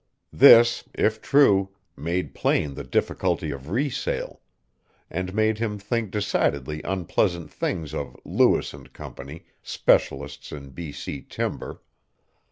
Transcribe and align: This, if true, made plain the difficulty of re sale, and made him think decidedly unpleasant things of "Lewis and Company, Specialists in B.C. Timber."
This, 0.33 0.83
if 0.95 1.21
true, 1.21 1.75
made 1.95 2.33
plain 2.33 2.73
the 2.73 2.83
difficulty 2.83 3.51
of 3.51 3.69
re 3.69 3.87
sale, 3.87 4.41
and 5.11 5.31
made 5.31 5.59
him 5.59 5.77
think 5.77 6.09
decidedly 6.09 6.81
unpleasant 6.81 7.51
things 7.53 7.93
of 7.93 8.17
"Lewis 8.25 8.73
and 8.73 8.91
Company, 8.93 9.45
Specialists 9.61 10.51
in 10.51 10.71
B.C. 10.71 11.21
Timber." 11.29 11.83